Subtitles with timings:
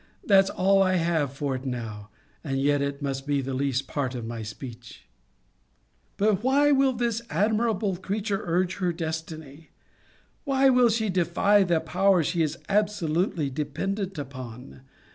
[0.23, 2.09] That's all I have for it now:
[2.43, 5.05] and yet it must be the least part of my speech.
[6.17, 9.69] But why will this admirable creature urge her destiny?
[10.43, 14.81] Why will she defy the power she is absolutely dependent upon?